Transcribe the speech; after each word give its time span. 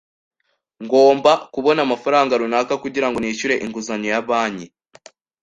Ngomba 0.83 1.31
kubona 1.53 1.79
amafaranga 1.85 2.39
runaka 2.41 2.73
kugirango 2.83 3.17
nishyure 3.19 3.55
inguzanyo 3.65 4.07
ya 4.13 4.21
banki. 4.27 4.67